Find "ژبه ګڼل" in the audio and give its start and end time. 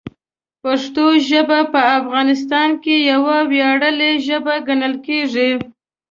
4.27-4.95